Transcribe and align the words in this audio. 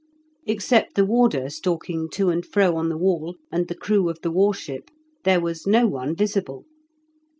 Except 0.47 0.95
the 0.95 1.05
warder 1.05 1.47
stalking 1.51 2.09
to 2.09 2.31
and 2.31 2.43
fro 2.43 2.75
on 2.75 2.89
the 2.89 2.97
wall, 2.97 3.35
and 3.51 3.67
the 3.67 3.75
crew 3.75 4.09
of 4.09 4.17
the 4.23 4.31
war 4.31 4.51
ship, 4.51 4.89
there 5.25 5.39
was 5.39 5.67
no 5.67 5.85
one 5.85 6.15
visible. 6.15 6.65